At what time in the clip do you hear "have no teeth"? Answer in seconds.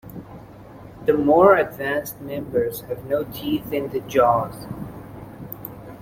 2.89-3.71